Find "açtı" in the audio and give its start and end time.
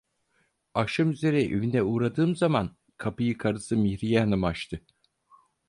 4.43-4.81